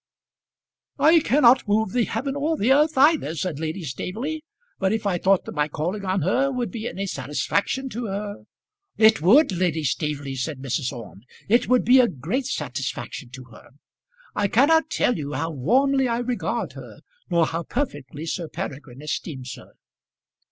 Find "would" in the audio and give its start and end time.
6.51-6.71, 9.21-9.51, 11.69-11.85